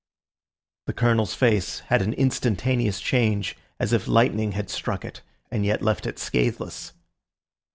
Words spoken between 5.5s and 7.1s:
and yet left it scatheless.